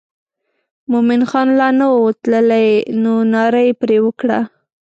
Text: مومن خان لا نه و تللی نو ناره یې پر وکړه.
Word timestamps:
مومن 0.91 1.21
خان 1.29 1.47
لا 1.59 1.67
نه 1.77 1.87
و 1.91 2.05
تللی 2.21 2.67
نو 3.01 3.13
ناره 3.33 3.61
یې 3.67 3.71
پر 3.79 3.91
وکړه. 4.05 4.39